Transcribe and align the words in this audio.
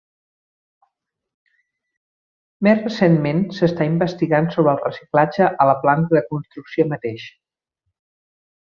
Més 2.67 2.81
recentment, 2.81 3.45
s'està 3.59 3.89
investigant 3.91 4.51
sobre 4.57 4.75
el 4.75 4.83
reciclatge 4.89 5.51
a 5.67 5.71
la 5.73 5.79
planta 5.87 6.19
de 6.19 6.25
construcció 6.33 6.91
mateix. 6.97 7.31